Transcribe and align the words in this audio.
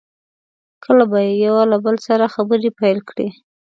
کله 0.83 1.03
به 1.11 1.19
یې 1.27 1.33
یو 1.45 1.57
له 1.71 1.77
بل 1.85 1.95
سره 2.07 2.33
خبرې 2.35 2.69
پیل 2.79 2.99
کړې. 3.09 3.27